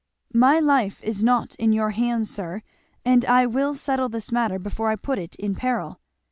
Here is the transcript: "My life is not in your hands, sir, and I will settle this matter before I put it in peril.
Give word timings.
"My 0.33 0.59
life 0.59 1.03
is 1.03 1.23
not 1.23 1.53
in 1.57 1.73
your 1.73 1.91
hands, 1.91 2.27
sir, 2.31 2.63
and 3.05 3.23
I 3.25 3.45
will 3.45 3.75
settle 3.75 4.09
this 4.09 4.31
matter 4.31 4.57
before 4.57 4.89
I 4.89 4.95
put 4.95 5.19
it 5.19 5.35
in 5.35 5.53
peril. 5.53 5.99